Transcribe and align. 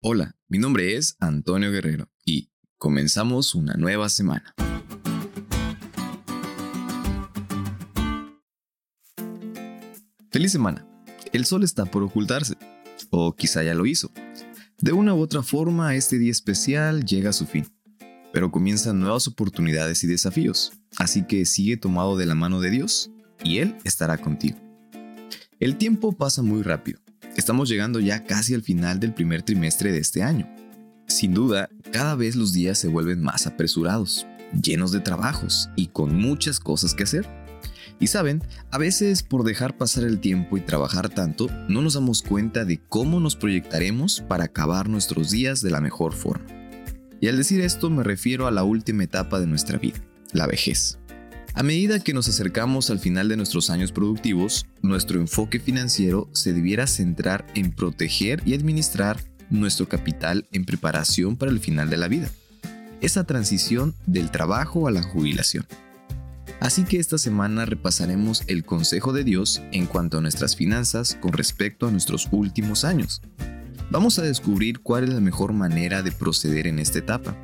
Hola, 0.00 0.36
mi 0.46 0.58
nombre 0.58 0.94
es 0.96 1.16
Antonio 1.18 1.72
Guerrero 1.72 2.08
y 2.24 2.52
comenzamos 2.76 3.56
una 3.56 3.74
nueva 3.74 4.08
semana. 4.08 4.54
Feliz 10.30 10.52
semana. 10.52 10.86
El 11.32 11.46
sol 11.46 11.64
está 11.64 11.84
por 11.84 12.04
ocultarse, 12.04 12.54
o 13.10 13.34
quizá 13.34 13.64
ya 13.64 13.74
lo 13.74 13.86
hizo. 13.86 14.12
De 14.78 14.92
una 14.92 15.14
u 15.14 15.18
otra 15.18 15.42
forma, 15.42 15.96
este 15.96 16.16
día 16.16 16.30
especial 16.30 17.04
llega 17.04 17.30
a 17.30 17.32
su 17.32 17.46
fin, 17.46 17.66
pero 18.32 18.52
comienzan 18.52 19.00
nuevas 19.00 19.26
oportunidades 19.26 20.04
y 20.04 20.06
desafíos, 20.06 20.74
así 20.96 21.24
que 21.24 21.44
sigue 21.44 21.76
tomado 21.76 22.16
de 22.16 22.26
la 22.26 22.36
mano 22.36 22.60
de 22.60 22.70
Dios 22.70 23.10
y 23.42 23.58
Él 23.58 23.76
estará 23.82 24.16
contigo. 24.18 24.58
El 25.58 25.76
tiempo 25.76 26.12
pasa 26.12 26.40
muy 26.40 26.62
rápido. 26.62 27.00
Estamos 27.38 27.68
llegando 27.68 28.00
ya 28.00 28.24
casi 28.24 28.52
al 28.54 28.62
final 28.62 28.98
del 28.98 29.14
primer 29.14 29.44
trimestre 29.44 29.92
de 29.92 29.98
este 29.98 30.24
año. 30.24 30.52
Sin 31.06 31.34
duda, 31.34 31.68
cada 31.92 32.16
vez 32.16 32.34
los 32.34 32.52
días 32.52 32.78
se 32.78 32.88
vuelven 32.88 33.22
más 33.22 33.46
apresurados, 33.46 34.26
llenos 34.60 34.90
de 34.90 34.98
trabajos 34.98 35.70
y 35.76 35.86
con 35.86 36.16
muchas 36.16 36.58
cosas 36.58 36.96
que 36.96 37.04
hacer. 37.04 37.28
Y 38.00 38.08
saben, 38.08 38.42
a 38.72 38.78
veces 38.78 39.22
por 39.22 39.44
dejar 39.44 39.76
pasar 39.76 40.02
el 40.02 40.18
tiempo 40.18 40.56
y 40.56 40.62
trabajar 40.62 41.10
tanto, 41.10 41.46
no 41.68 41.80
nos 41.80 41.94
damos 41.94 42.22
cuenta 42.22 42.64
de 42.64 42.80
cómo 42.88 43.20
nos 43.20 43.36
proyectaremos 43.36 44.20
para 44.20 44.46
acabar 44.46 44.88
nuestros 44.88 45.30
días 45.30 45.62
de 45.62 45.70
la 45.70 45.80
mejor 45.80 46.14
forma. 46.14 46.44
Y 47.20 47.28
al 47.28 47.36
decir 47.36 47.60
esto 47.60 47.88
me 47.88 48.02
refiero 48.02 48.48
a 48.48 48.50
la 48.50 48.64
última 48.64 49.04
etapa 49.04 49.38
de 49.38 49.46
nuestra 49.46 49.78
vida, 49.78 50.02
la 50.32 50.48
vejez. 50.48 50.98
A 51.58 51.64
medida 51.64 51.98
que 51.98 52.14
nos 52.14 52.28
acercamos 52.28 52.88
al 52.88 53.00
final 53.00 53.28
de 53.28 53.36
nuestros 53.36 53.68
años 53.68 53.90
productivos, 53.90 54.64
nuestro 54.80 55.18
enfoque 55.18 55.58
financiero 55.58 56.30
se 56.32 56.52
debiera 56.52 56.86
centrar 56.86 57.44
en 57.56 57.72
proteger 57.72 58.40
y 58.46 58.54
administrar 58.54 59.20
nuestro 59.50 59.88
capital 59.88 60.46
en 60.52 60.64
preparación 60.64 61.36
para 61.36 61.50
el 61.50 61.58
final 61.58 61.90
de 61.90 61.96
la 61.96 62.06
vida. 62.06 62.30
Esa 63.00 63.24
transición 63.24 63.96
del 64.06 64.30
trabajo 64.30 64.86
a 64.86 64.92
la 64.92 65.02
jubilación. 65.02 65.66
Así 66.60 66.84
que 66.84 67.00
esta 67.00 67.18
semana 67.18 67.64
repasaremos 67.64 68.44
el 68.46 68.64
consejo 68.64 69.12
de 69.12 69.24
Dios 69.24 69.60
en 69.72 69.86
cuanto 69.86 70.18
a 70.18 70.20
nuestras 70.20 70.54
finanzas 70.54 71.18
con 71.20 71.32
respecto 71.32 71.88
a 71.88 71.90
nuestros 71.90 72.28
últimos 72.30 72.84
años. 72.84 73.20
Vamos 73.90 74.20
a 74.20 74.22
descubrir 74.22 74.78
cuál 74.78 75.02
es 75.02 75.10
la 75.10 75.20
mejor 75.20 75.52
manera 75.54 76.04
de 76.04 76.12
proceder 76.12 76.68
en 76.68 76.78
esta 76.78 77.00
etapa. 77.00 77.36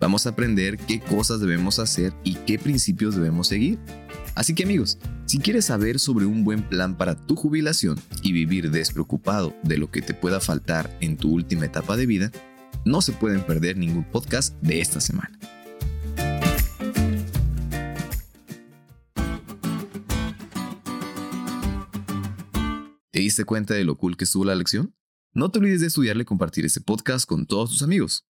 Vamos 0.00 0.24
a 0.24 0.30
aprender 0.30 0.78
qué 0.78 0.98
cosas 0.98 1.40
debemos 1.40 1.78
hacer 1.78 2.14
y 2.24 2.34
qué 2.34 2.58
principios 2.58 3.14
debemos 3.14 3.48
seguir. 3.48 3.78
Así 4.34 4.54
que 4.54 4.64
amigos, 4.64 4.98
si 5.26 5.38
quieres 5.38 5.66
saber 5.66 5.98
sobre 5.98 6.24
un 6.24 6.42
buen 6.42 6.62
plan 6.62 6.96
para 6.96 7.14
tu 7.14 7.36
jubilación 7.36 8.00
y 8.22 8.32
vivir 8.32 8.70
despreocupado 8.70 9.54
de 9.62 9.76
lo 9.76 9.90
que 9.90 10.00
te 10.00 10.14
pueda 10.14 10.40
faltar 10.40 10.96
en 11.02 11.18
tu 11.18 11.30
última 11.30 11.66
etapa 11.66 11.98
de 11.98 12.06
vida, 12.06 12.32
no 12.86 13.02
se 13.02 13.12
pueden 13.12 13.42
perder 13.42 13.76
ningún 13.76 14.04
podcast 14.04 14.54
de 14.62 14.80
esta 14.80 15.02
semana. 15.02 15.38
¿Te 23.10 23.20
diste 23.20 23.44
cuenta 23.44 23.74
de 23.74 23.84
lo 23.84 23.98
cool 23.98 24.16
que 24.16 24.24
estuvo 24.24 24.46
la 24.46 24.54
lección? 24.54 24.94
No 25.34 25.50
te 25.50 25.58
olvides 25.58 25.82
de 25.82 25.88
estudiarle 25.88 26.22
y 26.22 26.26
compartir 26.26 26.64
este 26.64 26.80
podcast 26.80 27.28
con 27.28 27.44
todos 27.44 27.68
tus 27.68 27.82
amigos. 27.82 28.29